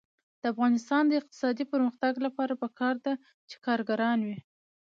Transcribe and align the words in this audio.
د 0.41 0.43
افغانستان 0.53 1.03
د 1.07 1.11
اقتصادي 1.21 1.65
پرمختګ 1.73 2.13
لپاره 2.25 2.53
پکار 2.63 2.95
ده 3.05 3.13
چې 3.49 3.55
کارګران 3.65 4.19
وي. 4.27 4.37